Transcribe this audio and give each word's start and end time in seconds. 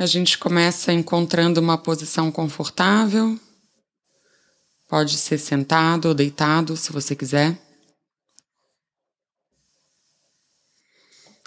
A 0.00 0.06
gente 0.06 0.38
começa 0.38 0.94
encontrando 0.94 1.60
uma 1.60 1.76
posição 1.76 2.32
confortável. 2.32 3.38
Pode 4.88 5.18
ser 5.18 5.36
sentado 5.36 6.08
ou 6.08 6.14
deitado, 6.14 6.74
se 6.74 6.90
você 6.90 7.14
quiser. 7.14 7.60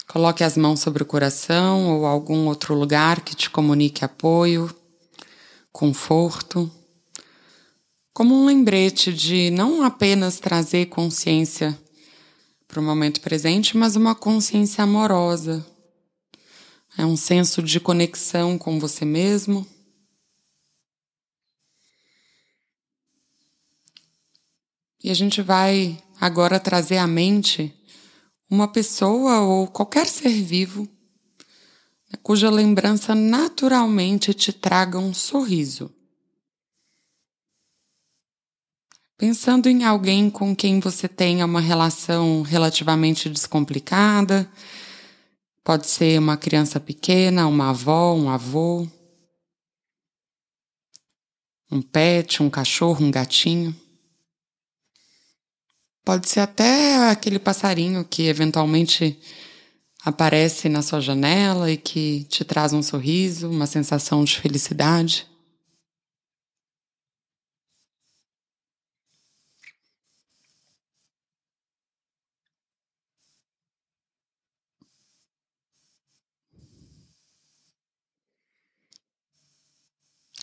Coloque 0.06 0.44
as 0.44 0.56
mãos 0.56 0.78
sobre 0.78 1.02
o 1.02 1.06
coração 1.06 1.98
ou 1.98 2.06
algum 2.06 2.46
outro 2.46 2.76
lugar 2.76 3.22
que 3.22 3.34
te 3.34 3.50
comunique 3.50 4.04
apoio, 4.04 4.72
conforto, 5.72 6.70
como 8.12 8.40
um 8.40 8.46
lembrete 8.46 9.12
de 9.12 9.50
não 9.50 9.82
apenas 9.82 10.38
trazer 10.38 10.86
consciência 10.86 11.76
para 12.68 12.78
o 12.78 12.84
momento 12.84 13.20
presente, 13.20 13.76
mas 13.76 13.96
uma 13.96 14.14
consciência 14.14 14.84
amorosa, 14.84 15.66
é 16.96 17.04
um 17.04 17.16
senso 17.16 17.62
de 17.62 17.80
conexão 17.80 18.56
com 18.56 18.78
você 18.78 19.04
mesmo. 19.04 19.66
E 25.02 25.10
a 25.10 25.14
gente 25.14 25.42
vai 25.42 26.02
agora 26.20 26.58
trazer 26.58 26.96
à 26.96 27.06
mente 27.06 27.74
uma 28.48 28.68
pessoa 28.68 29.40
ou 29.40 29.66
qualquer 29.66 30.06
ser 30.06 30.42
vivo 30.42 30.88
né, 32.14 32.18
cuja 32.22 32.50
lembrança 32.50 33.14
naturalmente 33.14 34.32
te 34.32 34.52
traga 34.52 34.98
um 34.98 35.12
sorriso. 35.12 35.92
Pensando 39.16 39.68
em 39.68 39.84
alguém 39.84 40.28
com 40.28 40.54
quem 40.54 40.80
você 40.80 41.08
tenha 41.08 41.46
uma 41.46 41.60
relação 41.60 42.42
relativamente 42.42 43.28
descomplicada, 43.28 44.50
Pode 45.64 45.86
ser 45.86 46.18
uma 46.18 46.36
criança 46.36 46.78
pequena, 46.78 47.46
uma 47.46 47.70
avó, 47.70 48.12
um 48.12 48.28
avô, 48.28 48.86
um 51.72 51.80
pet, 51.80 52.42
um 52.42 52.50
cachorro, 52.50 53.02
um 53.02 53.10
gatinho. 53.10 53.74
Pode 56.04 56.28
ser 56.28 56.40
até 56.40 57.08
aquele 57.08 57.38
passarinho 57.38 58.04
que 58.04 58.24
eventualmente 58.24 59.18
aparece 60.04 60.68
na 60.68 60.82
sua 60.82 61.00
janela 61.00 61.70
e 61.70 61.78
que 61.78 62.24
te 62.24 62.44
traz 62.44 62.74
um 62.74 62.82
sorriso, 62.82 63.48
uma 63.48 63.66
sensação 63.66 64.22
de 64.22 64.38
felicidade. 64.38 65.26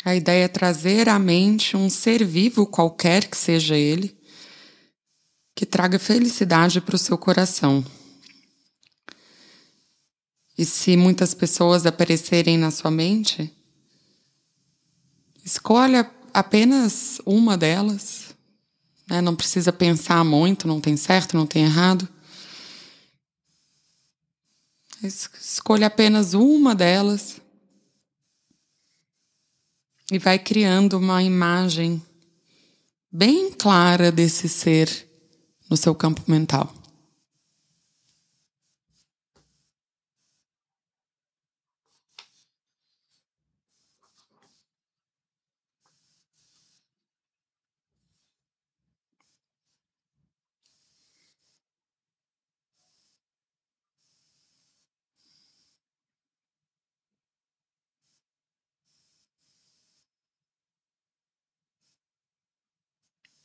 A 0.03 0.16
ideia 0.16 0.45
é 0.45 0.47
trazer 0.47 1.07
à 1.07 1.19
mente 1.19 1.77
um 1.77 1.89
ser 1.89 2.25
vivo, 2.25 2.66
qualquer 2.66 3.27
que 3.27 3.38
seja 3.38 3.77
ele, 3.77 4.17
que 5.55 5.66
traga 5.66 5.99
felicidade 5.99 6.81
para 6.81 6.95
o 6.95 6.99
seu 6.99 7.17
coração. 7.17 7.85
E 10.58 10.66
se 10.66 10.97
muitas 10.97 11.33
pessoas 11.33 11.85
aparecerem 11.85 12.58
na 12.58 12.71
sua 12.71 12.89
mente, 12.89 13.55
escolha 15.45 16.09
apenas 16.33 17.19
uma 17.25 17.55
delas. 17.55 18.36
Né? 19.08 19.21
Não 19.21 19.36
precisa 19.36 19.71
pensar 19.71 20.23
muito, 20.23 20.67
não 20.67 20.81
tem 20.81 20.97
certo, 20.97 21.38
não 21.38 21.45
tem 21.45 21.63
errado. 21.63 22.09
Escolha 25.03 25.88
apenas 25.88 26.33
uma 26.33 26.73
delas 26.73 27.41
e 30.11 30.20
vai 30.20 30.38
criando 30.38 30.98
uma 30.98 31.23
imagem 31.23 32.04
bem 33.10 33.49
clara 33.49 34.11
desse 34.11 34.49
ser 34.49 35.08
no 35.70 35.77
seu 35.77 35.95
campo 35.95 36.22
mental. 36.27 36.80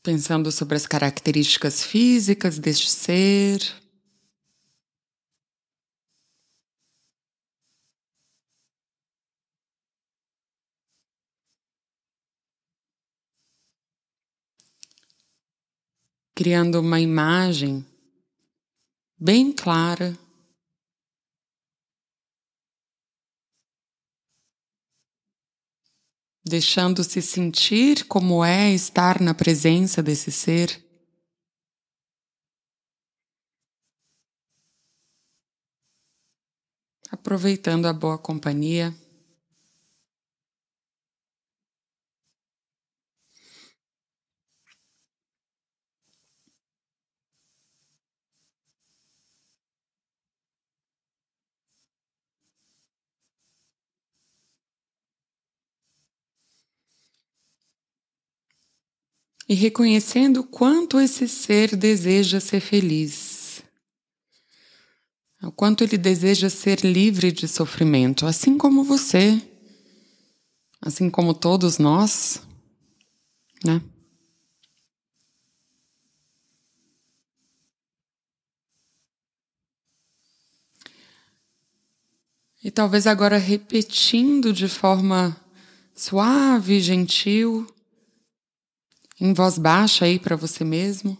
Pensando 0.06 0.53
sobre 0.53 0.77
as 0.77 0.87
características 0.87 1.83
físicas 1.83 2.61
deste 2.61 2.89
ser. 2.89 3.61
Criando 16.37 16.78
uma 16.78 17.00
imagem 17.00 17.84
bem 19.19 19.50
clara 19.53 20.17
deixando-se 26.46 27.20
sentir 27.20 28.04
como 28.04 28.44
é 28.44 28.72
estar 28.72 29.20
na 29.20 29.34
presença 29.34 30.00
desse 30.00 30.30
ser. 30.30 30.80
Aproveitando 37.10 37.86
a 37.86 37.92
boa 37.92 38.16
companhia. 38.16 38.94
E 59.48 59.54
reconhecendo 59.54 60.42
quanto 60.42 60.98
esse 60.98 61.28
ser 61.28 61.76
deseja 61.76 62.40
ser 62.40 62.60
feliz, 62.60 63.62
o 65.42 65.52
quanto 65.52 65.84
ele 65.84 65.96
deseja 65.96 66.50
ser 66.50 66.80
livre 66.80 67.30
de 67.30 67.46
sofrimento, 67.46 68.26
assim 68.26 68.58
como 68.58 68.82
você, 68.82 69.40
assim 70.80 71.08
como 71.08 71.32
todos 71.32 71.78
nós, 71.78 72.42
né? 73.64 73.80
E 82.64 82.70
talvez 82.72 83.06
agora 83.06 83.38
repetindo 83.38 84.52
de 84.52 84.66
forma 84.66 85.40
suave, 85.94 86.80
gentil, 86.80 87.64
em 89.21 89.32
voz 89.32 89.59
baixa 89.59 90.04
aí 90.04 90.19
para 90.19 90.37
você 90.37 90.65
mesmo, 90.65 91.16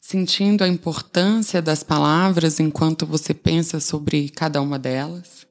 sentindo 0.00 0.62
a 0.62 0.68
importância 0.68 1.60
das 1.60 1.82
palavras 1.82 2.60
enquanto 2.60 3.06
você 3.06 3.34
pensa 3.34 3.80
sobre 3.80 4.28
cada 4.28 4.60
uma 4.60 4.78
delas. 4.78 5.48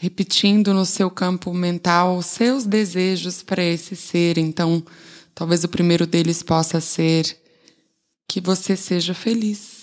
repetindo 0.00 0.72
no 0.72 0.86
seu 0.86 1.10
campo 1.10 1.52
mental 1.52 2.22
seus 2.22 2.64
desejos 2.64 3.42
para 3.42 3.62
esse 3.62 3.96
ser. 3.96 4.38
Então, 4.38 4.82
talvez 5.34 5.64
o 5.64 5.68
primeiro 5.68 6.06
deles 6.06 6.40
possa 6.40 6.80
ser 6.80 7.36
que 8.28 8.40
você 8.40 8.76
seja 8.76 9.12
feliz. 9.12 9.77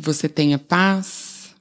Que 0.00 0.06
você 0.06 0.30
tenha 0.30 0.58
paz, 0.58 1.54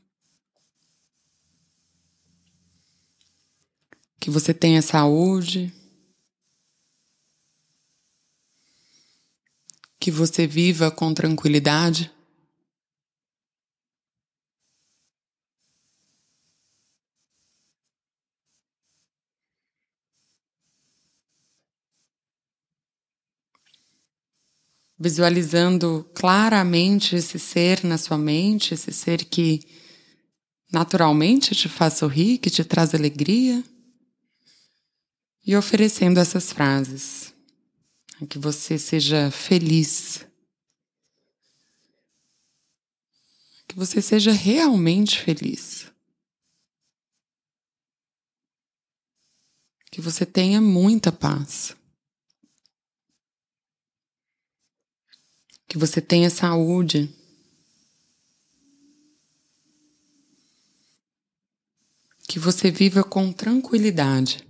que 4.18 4.30
você 4.30 4.54
tenha 4.54 4.82
saúde, 4.82 5.74
que 10.00 10.10
você 10.10 10.48
viva 10.48 10.90
com 10.90 11.14
tranquilidade. 11.14 12.10
Visualizando 25.00 26.10
claramente 26.14 27.16
esse 27.16 27.40
ser 27.40 27.86
na 27.86 27.98
sua 27.98 28.18
mente, 28.18 28.74
esse 28.74 28.92
ser 28.92 29.24
que 29.24 29.62
naturalmente 30.72 31.56
te 31.56 31.70
faz 31.70 31.94
sorrir, 31.94 32.40
que 32.40 32.50
te 32.50 32.64
traz 32.66 32.94
alegria, 32.94 33.64
e 35.46 35.56
oferecendo 35.56 36.20
essas 36.20 36.52
frases. 36.52 37.34
Que 38.30 38.38
você 38.38 38.78
seja 38.78 39.32
feliz. 39.32 40.26
Que 43.66 43.76
você 43.76 44.02
seja 44.02 44.34
realmente 44.34 45.20
feliz. 45.22 45.88
Que 49.90 50.02
você 50.02 50.26
tenha 50.26 50.60
muita 50.60 51.12
paz. 51.12 51.79
Que 55.70 55.78
você 55.78 56.02
tenha 56.02 56.30
saúde. 56.30 57.10
Que 62.28 62.38
você 62.38 62.70
viva 62.70 63.04
com 63.04 63.32
tranquilidade. 63.32 64.49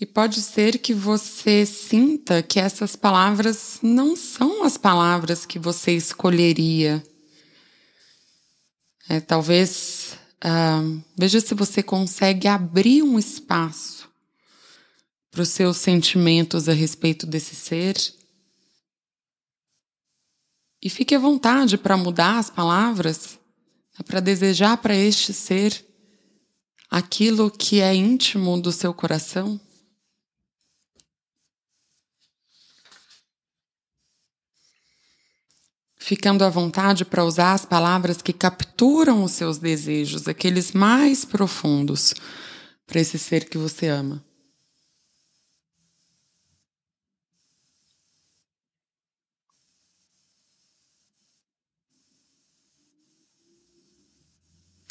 E 0.00 0.06
pode 0.06 0.40
ser 0.40 0.78
que 0.78 0.94
você 0.94 1.66
sinta 1.66 2.40
que 2.40 2.60
essas 2.60 2.94
palavras 2.94 3.80
não 3.82 4.14
são 4.14 4.62
as 4.62 4.76
palavras 4.76 5.44
que 5.44 5.58
você 5.58 5.92
escolheria. 5.96 7.02
É, 9.08 9.18
talvez 9.18 10.16
uh, 10.44 11.02
veja 11.16 11.40
se 11.40 11.52
você 11.52 11.82
consegue 11.82 12.46
abrir 12.46 13.02
um 13.02 13.18
espaço 13.18 14.08
para 15.32 15.42
os 15.42 15.48
seus 15.48 15.78
sentimentos 15.78 16.68
a 16.68 16.72
respeito 16.72 17.26
desse 17.26 17.56
ser. 17.56 17.96
E 20.80 20.88
fique 20.88 21.12
à 21.12 21.18
vontade 21.18 21.76
para 21.76 21.96
mudar 21.96 22.38
as 22.38 22.48
palavras, 22.48 23.36
né, 23.98 24.04
para 24.06 24.20
desejar 24.20 24.76
para 24.76 24.94
este 24.94 25.32
ser 25.32 25.84
aquilo 26.88 27.50
que 27.50 27.80
é 27.80 27.92
íntimo 27.92 28.60
do 28.60 28.70
seu 28.70 28.94
coração. 28.94 29.60
Ficando 36.08 36.42
à 36.42 36.48
vontade 36.48 37.04
para 37.04 37.22
usar 37.22 37.52
as 37.52 37.66
palavras 37.66 38.22
que 38.22 38.32
capturam 38.32 39.22
os 39.22 39.32
seus 39.32 39.58
desejos, 39.58 40.26
aqueles 40.26 40.72
mais 40.72 41.22
profundos, 41.22 42.14
para 42.86 42.98
esse 42.98 43.18
ser 43.18 43.46
que 43.46 43.58
você 43.58 43.88
ama. 43.88 44.24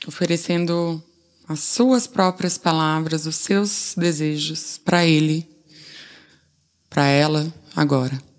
Oferecendo 0.08 1.04
as 1.48 1.62
suas 1.62 2.06
próprias 2.06 2.60
palavras, 2.60 3.26
os 3.26 3.38
seus 3.38 3.96
desejos 3.98 4.78
para 4.78 5.04
ele, 5.04 5.50
para 6.88 7.08
ela, 7.08 7.52
agora. 7.76 8.37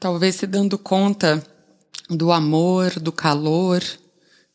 Talvez 0.00 0.36
se 0.36 0.46
dando 0.46 0.78
conta 0.78 1.44
do 2.08 2.30
amor, 2.30 3.00
do 3.00 3.10
calor 3.10 3.82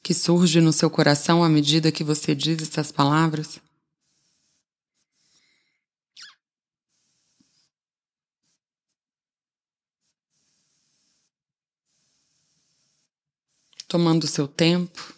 que 0.01 0.13
surge 0.13 0.61
no 0.61 0.71
seu 0.71 0.89
coração 0.89 1.43
à 1.43 1.49
medida 1.49 1.91
que 1.91 2.03
você 2.03 2.33
diz 2.33 2.61
essas 2.61 2.93
palavras. 2.93 3.59
Tomando 13.85 14.25
seu 14.27 14.47
tempo. 14.47 15.13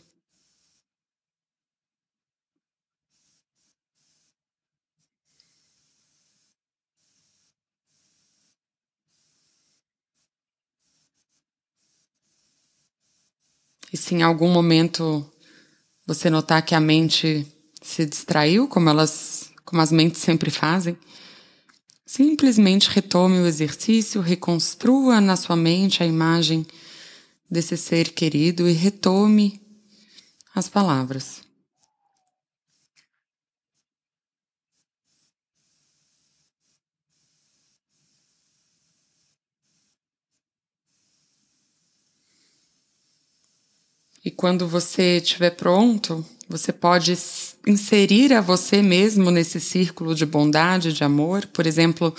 E 13.96 13.98
se 13.98 14.14
em 14.14 14.24
algum 14.24 14.50
momento 14.50 15.26
você 16.06 16.30
notar 16.30 16.62
que 16.66 16.76
a 16.76 16.82
mente 16.82 17.48
se 17.82 18.06
distraiu, 18.06 18.68
como 18.68 18.90
elas, 18.90 19.52
como 19.64 19.82
as 19.82 19.90
mentes 19.90 20.20
sempre 20.20 20.52
fazem, 20.52 20.98
simplesmente 22.06 22.90
retome 22.90 23.40
o 23.40 23.48
exercício, 23.48 24.20
reconstrua 24.20 25.22
na 25.22 25.38
sua 25.38 25.56
mente 25.56 26.04
a 26.04 26.06
imagem 26.06 26.68
desse 27.50 27.78
ser 27.78 28.10
querido 28.10 28.68
e 28.68 28.74
retome 28.74 29.62
as 30.54 30.68
palavras. 30.68 31.45
E 44.26 44.32
quando 44.32 44.68
você 44.68 45.18
estiver 45.18 45.52
pronto, 45.52 46.26
você 46.50 46.74
pode 46.74 47.16
inserir 47.68 48.34
a 48.34 48.42
você 48.42 48.82
mesmo 48.82 49.30
nesse 49.30 49.60
círculo 49.60 50.16
de 50.16 50.26
bondade, 50.26 50.94
de 50.94 51.04
amor, 51.04 51.46
por 51.46 51.68
exemplo, 51.68 52.14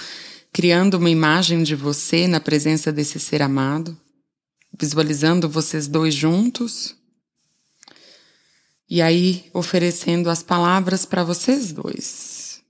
criando 0.52 0.94
uma 0.98 1.10
imagem 1.10 1.64
de 1.64 1.74
você 1.74 2.28
na 2.28 2.38
presença 2.38 2.92
desse 2.92 3.18
ser 3.18 3.42
amado, 3.42 3.98
visualizando 4.78 5.48
vocês 5.48 5.88
dois 5.88 6.14
juntos. 6.14 6.94
E 8.88 9.02
aí 9.02 9.50
oferecendo 9.52 10.30
as 10.30 10.44
palavras 10.44 11.04
para 11.04 11.24
vocês 11.24 11.72
dois. 11.72 12.62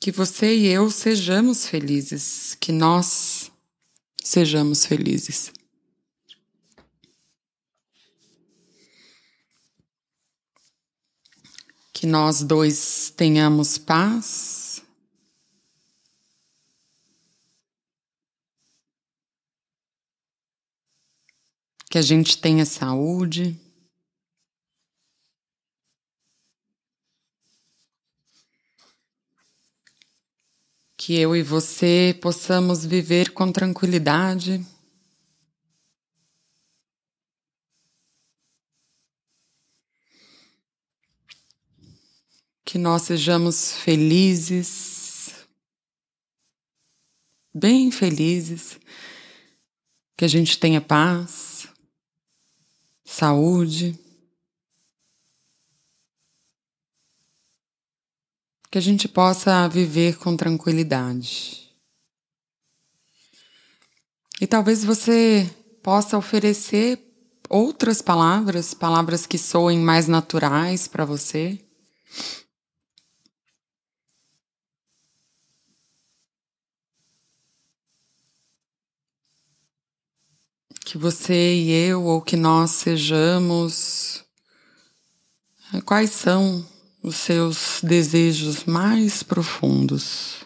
Que 0.00 0.10
você 0.10 0.56
e 0.56 0.66
eu 0.66 0.90
sejamos 0.90 1.66
felizes, 1.66 2.56
que 2.58 2.72
nós 2.72 3.52
sejamos 4.20 4.84
felizes. 4.84 5.52
Que 12.00 12.06
nós 12.06 12.42
dois 12.42 13.12
tenhamos 13.14 13.76
paz. 13.76 14.82
Que 21.90 21.98
a 21.98 22.02
gente 22.02 22.38
tenha 22.38 22.64
saúde. 22.64 23.54
Que 30.96 31.18
eu 31.18 31.36
e 31.36 31.42
você 31.42 32.18
possamos 32.22 32.86
viver 32.86 33.34
com 33.34 33.52
tranquilidade. 33.52 34.66
Que 42.70 42.78
nós 42.78 43.02
sejamos 43.02 43.72
felizes, 43.72 45.34
bem 47.52 47.90
felizes, 47.90 48.78
que 50.16 50.24
a 50.24 50.28
gente 50.28 50.56
tenha 50.56 50.80
paz, 50.80 51.66
saúde, 53.04 53.98
que 58.70 58.78
a 58.78 58.80
gente 58.80 59.08
possa 59.08 59.66
viver 59.66 60.16
com 60.18 60.36
tranquilidade. 60.36 61.74
E 64.40 64.46
talvez 64.46 64.84
você 64.84 65.52
possa 65.82 66.16
oferecer 66.16 67.00
outras 67.48 68.00
palavras, 68.00 68.72
palavras 68.74 69.26
que 69.26 69.38
soem 69.38 69.80
mais 69.80 70.06
naturais 70.06 70.86
para 70.86 71.04
você. 71.04 71.58
Que 80.90 80.98
você 80.98 81.54
e 81.54 81.70
eu, 81.70 82.02
ou 82.02 82.20
que 82.20 82.36
nós 82.36 82.72
sejamos, 82.72 84.24
quais 85.84 86.10
são 86.10 86.66
os 87.00 87.14
seus 87.14 87.78
desejos 87.80 88.64
mais 88.64 89.22
profundos? 89.22 90.39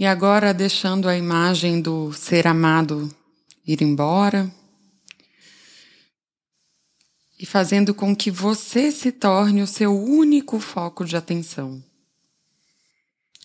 E 0.00 0.06
agora, 0.06 0.54
deixando 0.54 1.10
a 1.10 1.14
imagem 1.14 1.78
do 1.78 2.10
ser 2.14 2.46
amado 2.46 3.14
ir 3.66 3.82
embora 3.82 4.50
e 7.38 7.44
fazendo 7.44 7.92
com 7.92 8.16
que 8.16 8.30
você 8.30 8.90
se 8.90 9.12
torne 9.12 9.60
o 9.60 9.66
seu 9.66 9.94
único 9.94 10.58
foco 10.58 11.04
de 11.04 11.18
atenção. 11.18 11.84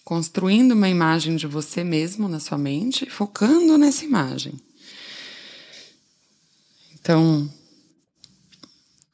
Construindo 0.05 0.71
uma 0.71 0.87
imagem 0.87 1.35
de 1.35 1.45
você 1.45 1.83
mesmo 1.83 2.29
na 2.29 2.39
sua 2.39 2.57
mente, 2.57 3.05
focando 3.09 3.77
nessa 3.77 4.05
imagem. 4.05 4.53
Então, 6.93 7.51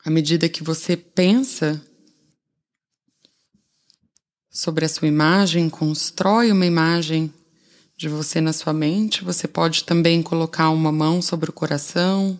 à 0.05 0.11
medida 0.11 0.47
que 0.47 0.63
você 0.63 0.95
pensa 0.95 1.83
sobre 4.51 4.83
a 4.83 4.89
sua 4.89 5.07
imagem, 5.07 5.69
constrói 5.69 6.51
uma 6.51 6.65
imagem 6.65 7.33
de 7.95 8.09
você 8.09 8.41
na 8.41 8.51
sua 8.51 8.73
mente. 8.73 9.23
Você 9.23 9.47
pode 9.47 9.85
também 9.85 10.21
colocar 10.21 10.69
uma 10.71 10.91
mão 10.91 11.21
sobre 11.21 11.49
o 11.49 11.53
coração 11.53 12.37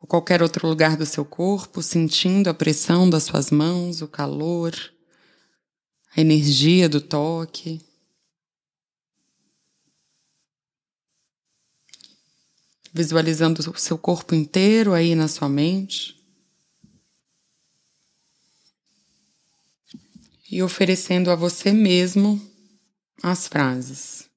ou 0.00 0.08
qualquer 0.08 0.42
outro 0.42 0.66
lugar 0.66 0.96
do 0.96 1.04
seu 1.04 1.24
corpo, 1.24 1.82
sentindo 1.82 2.48
a 2.48 2.54
pressão 2.54 3.10
das 3.10 3.24
suas 3.24 3.50
mãos, 3.50 4.00
o 4.00 4.08
calor, 4.08 4.74
a 6.16 6.20
energia 6.20 6.88
do 6.88 7.00
toque. 7.00 7.82
Visualizando 12.90 13.60
o 13.70 13.78
seu 13.78 13.98
corpo 13.98 14.34
inteiro 14.34 14.94
aí 14.94 15.14
na 15.14 15.28
sua 15.28 15.50
mente. 15.50 16.15
E 20.50 20.62
oferecendo 20.62 21.30
a 21.30 21.34
você 21.34 21.72
mesmo 21.72 22.40
as 23.22 23.48
frases. 23.48 24.28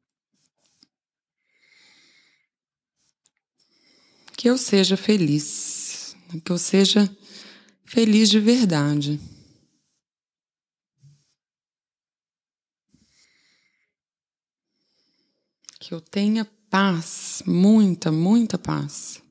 Que 4.35 4.49
eu 4.49 4.57
seja 4.57 4.95
feliz, 4.95 6.15
que 6.43 6.51
eu 6.51 6.57
seja 6.57 7.09
feliz 7.85 8.29
de 8.29 8.39
verdade. 8.39 9.19
Que 15.79 15.93
eu 15.93 15.99
tenha 15.99 16.45
paz, 16.69 17.43
muita, 17.45 18.11
muita 18.11 18.57
paz. 18.57 19.21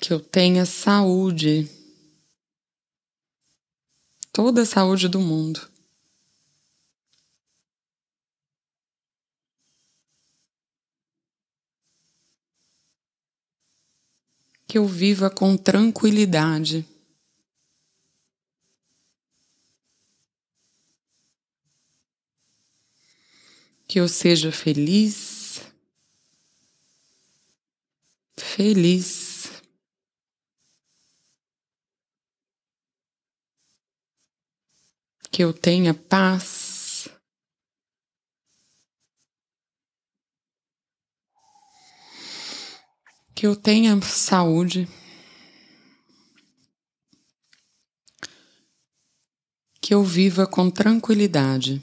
Que 0.00 0.12
eu 0.12 0.20
tenha 0.20 0.64
saúde, 0.66 1.68
toda 4.32 4.62
a 4.62 4.66
saúde 4.66 5.08
do 5.08 5.20
mundo. 5.20 5.68
Que 14.68 14.78
eu 14.78 14.86
viva 14.86 15.30
com 15.30 15.56
tranquilidade. 15.56 16.86
Que 23.88 24.00
eu 24.00 24.08
seja 24.08 24.50
feliz, 24.50 25.62
feliz. 28.36 29.35
Que 35.36 35.44
eu 35.44 35.52
tenha 35.52 35.92
paz. 35.92 37.08
Que 43.34 43.46
eu 43.46 43.54
tenha 43.54 44.00
saúde. 44.00 44.88
Que 49.78 49.92
eu 49.92 50.02
viva 50.02 50.46
com 50.46 50.70
tranquilidade. 50.70 51.82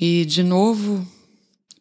E, 0.00 0.24
de 0.24 0.42
novo, 0.42 1.06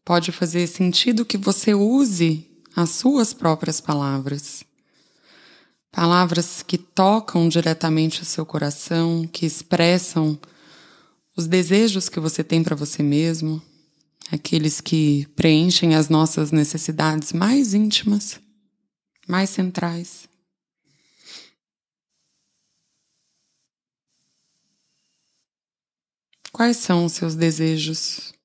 pode 0.04 0.34
fazer 0.34 0.68
sentido 0.68 1.26
que 1.26 1.38
você 1.38 1.74
use 1.74 2.47
as 2.78 2.92
suas 2.92 3.34
próprias 3.34 3.82
palavras. 3.82 4.64
Palavras 5.92 6.62
que 6.62 6.78
tocam 6.78 7.50
diretamente 7.50 8.22
o 8.22 8.26
seu 8.26 8.46
coração, 8.46 9.26
que 9.26 9.48
expressam 9.48 10.40
os 11.36 11.48
desejos 11.48 12.08
que 12.08 12.20
você 12.20 12.44
tem 12.44 12.62
para 12.62 12.76
você 12.76 13.02
mesmo, 13.02 13.60
aqueles 14.32 14.80
que 14.80 15.26
preenchem 15.36 15.96
as 15.96 16.08
nossas 16.08 16.52
necessidades 16.52 17.34
mais 17.34 17.74
íntimas, 17.74 18.40
mais 19.28 19.50
centrais. 19.50 20.30
Quais 26.52 26.78
são 26.78 27.06
os 27.06 27.14
seus 27.14 27.34
desejos 27.34 28.36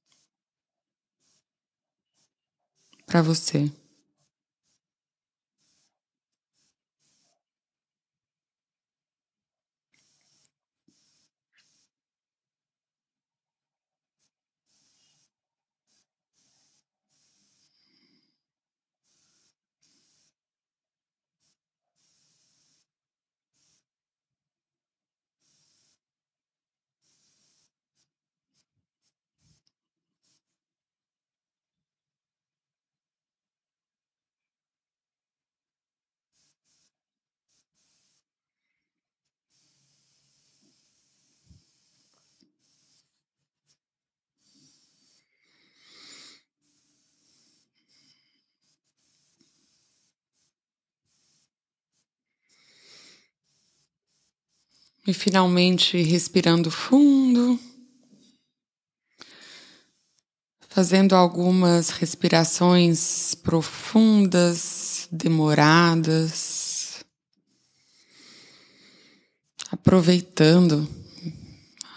para 3.05 3.21
você? 3.21 3.71
E 55.05 55.13
finalmente 55.13 56.01
respirando 56.01 56.71
fundo, 56.71 57.59
fazendo 60.69 61.15
algumas 61.15 61.91
respirações 61.91 63.35
profundas, 63.35 65.09
demoradas, 65.11 67.05
aproveitando 69.73 70.89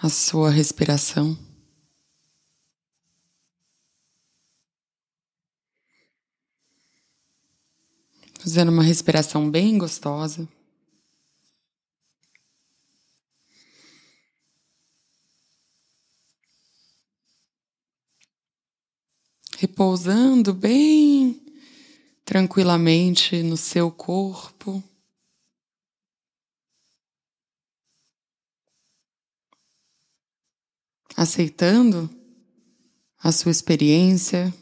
a 0.02 0.10
sua 0.10 0.50
respiração. 0.50 1.38
Fazendo 8.40 8.72
uma 8.72 8.84
respiração 8.84 9.50
bem 9.50 9.78
gostosa. 9.78 10.48
Repousando 19.58 20.54
bem 20.54 21.42
tranquilamente 22.26 23.42
no 23.44 23.56
seu 23.56 23.90
corpo. 23.90 24.84
Aceitando 31.16 32.10
a 33.18 33.32
sua 33.32 33.52
experiência, 33.52 34.54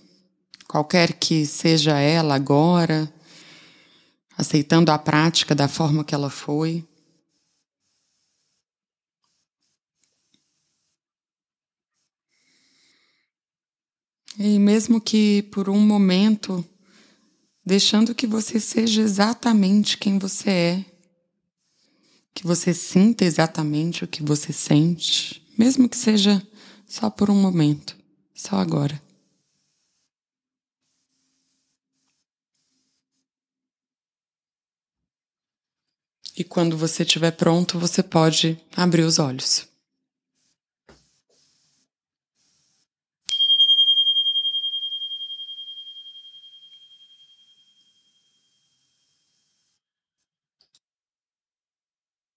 qualquer 0.68 1.14
que 1.14 1.46
seja 1.46 2.00
ela 2.00 2.36
agora, 2.36 3.12
aceitando 4.38 4.92
a 4.92 5.00
prática 5.00 5.56
da 5.56 5.68
forma 5.68 6.04
que 6.04 6.14
ela 6.14 6.30
foi. 6.30 6.88
E 14.38 14.58
mesmo 14.58 15.00
que 15.00 15.44
por 15.44 15.70
um 15.70 15.80
momento, 15.80 16.66
deixando 17.66 18.16
que 18.16 18.26
você 18.26 18.60
seja 18.60 19.02
exatamente 19.02 19.98
quem 19.98 20.18
você 20.18 20.50
é, 20.50 20.86
que 22.34 22.46
você 22.48 22.74
sinta 22.74 23.24
exatamente 23.24 24.04
o 24.04 24.08
que 24.08 24.24
você 24.24 24.52
sente, 24.52 25.46
mesmo 25.58 25.88
que 25.88 25.96
seja 25.96 26.46
só 26.88 27.10
por 27.10 27.30
um 27.30 27.36
momento, 27.36 27.96
só 28.34 28.56
agora. 28.56 29.02
E 36.36 36.44
quando 36.44 36.76
você 36.76 37.04
estiver 37.04 37.32
pronto, 37.32 37.78
você 37.78 38.02
pode 38.02 38.60
abrir 38.76 39.04
os 39.04 39.20
olhos. 39.20 39.73